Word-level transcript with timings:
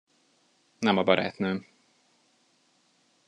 Nem 0.79 0.97
a 0.97 1.03
barátnőm. 1.03 1.65